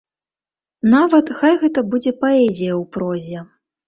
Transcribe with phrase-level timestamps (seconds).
[0.93, 3.45] Нават хай гэта будзе паэзія ў прозе.